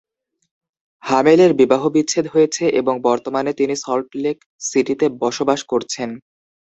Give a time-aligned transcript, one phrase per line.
[1.03, 4.37] হামেলের বিবাহ বিচ্ছেদ হয়েছে এবং বর্তমানে তিনি সল্ট লেক
[4.61, 6.09] সিটিতে বসবাস করছেন।